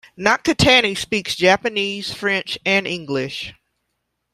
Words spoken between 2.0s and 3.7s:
French, and English.